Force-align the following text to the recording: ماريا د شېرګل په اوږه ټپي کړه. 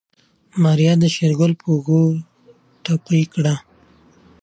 ماريا 0.63 0.93
د 1.01 1.03
شېرګل 1.15 1.51
په 1.59 1.65
اوږه 1.71 2.01
ټپي 2.83 3.21
کړه. 3.33 3.55